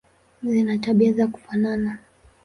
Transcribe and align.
Zina 0.43 0.77
tabia 0.77 1.13
za 1.13 1.27
kufanana. 1.27 1.97